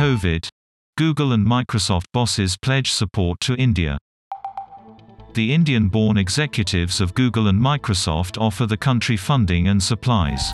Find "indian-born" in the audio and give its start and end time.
5.52-6.16